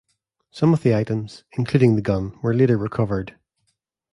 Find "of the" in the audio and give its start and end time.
0.73-0.95